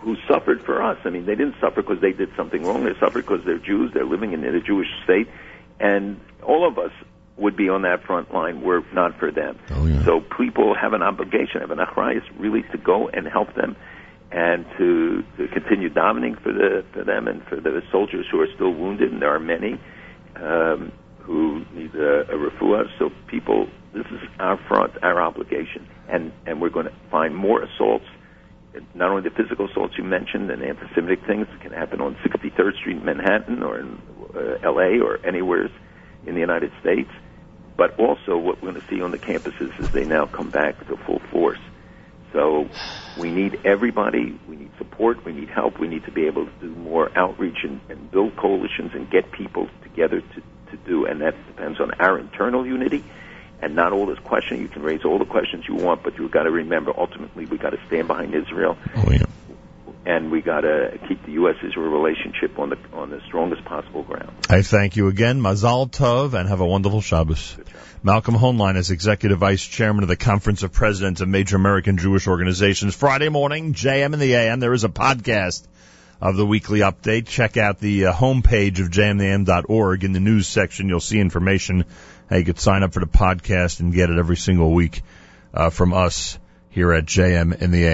[0.00, 0.98] who suffered for us.
[1.04, 2.84] I mean, they didn't suffer because they did something wrong.
[2.84, 3.90] They suffered because they're Jews.
[3.94, 5.28] They're living in a Jewish state,
[5.80, 6.92] and all of us
[7.36, 9.58] would be on that front line were not for them.
[9.70, 10.04] Oh, yeah.
[10.04, 13.76] So people have an obligation, have an achrayus, really to go and help them
[14.30, 18.48] and to, to continue davening for the for them and for the soldiers who are
[18.54, 19.80] still wounded, and there are many
[20.36, 20.92] um,
[21.28, 22.86] who need a, a refuah.
[22.98, 27.62] So people, this is our front, our obligation, and and we're going to find more
[27.62, 28.06] assaults.
[28.94, 32.96] Not only the physical assaults you mentioned and anti-Semitic things can happen on 63rd Street
[32.98, 34.00] in Manhattan or in
[34.34, 35.00] uh, L.A.
[35.00, 35.68] or anywhere
[36.26, 37.10] in the United States,
[37.76, 40.78] but also what we're going to see on the campuses as they now come back
[40.86, 41.58] to full force.
[42.32, 42.68] So
[43.16, 44.38] we need everybody.
[44.48, 45.24] We need support.
[45.24, 45.80] We need help.
[45.80, 49.32] We need to be able to do more outreach and, and build coalitions and get
[49.32, 51.06] people together to, to do.
[51.06, 53.04] And that depends on our internal unity
[53.60, 54.60] and not all this question.
[54.60, 57.60] You can raise all the questions you want, but you've got to remember ultimately we've
[57.60, 58.78] got to stand behind Israel.
[58.96, 59.26] Oh, yeah
[60.08, 64.32] and we got to keep the U.S.-Israel relationship on the on the strongest possible ground.
[64.48, 67.58] I thank you again, Mazal Tov, and have a wonderful Shabbos.
[68.02, 72.26] Malcolm Hoenlein is Executive Vice Chairman of the Conference of Presidents of Major American Jewish
[72.26, 72.94] Organizations.
[72.94, 75.66] Friday morning, JM in the AM, there is a podcast
[76.20, 77.26] of the weekly update.
[77.26, 80.04] Check out the uh, homepage of jmintheam.org.
[80.04, 81.84] In the news section, you'll see information
[82.28, 85.02] how you could sign up for the podcast and get it every single week
[85.54, 86.38] uh, from us
[86.70, 87.86] here at JM in the AM.